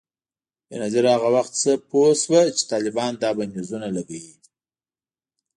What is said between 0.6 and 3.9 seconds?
بېنظیره هغه وخت څه پوه شوه چي طالبان دا بندیزونه